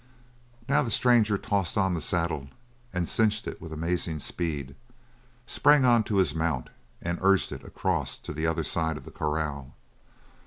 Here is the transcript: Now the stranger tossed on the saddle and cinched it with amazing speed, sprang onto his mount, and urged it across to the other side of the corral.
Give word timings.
Now 0.67 0.81
the 0.81 0.89
stranger 0.89 1.37
tossed 1.37 1.77
on 1.77 1.93
the 1.93 2.01
saddle 2.01 2.47
and 2.91 3.07
cinched 3.07 3.45
it 3.45 3.61
with 3.61 3.71
amazing 3.71 4.17
speed, 4.17 4.73
sprang 5.45 5.85
onto 5.85 6.15
his 6.15 6.33
mount, 6.33 6.71
and 7.03 7.19
urged 7.21 7.51
it 7.51 7.63
across 7.63 8.17
to 8.17 8.33
the 8.33 8.47
other 8.47 8.63
side 8.63 8.97
of 8.97 9.05
the 9.05 9.11
corral. 9.11 9.75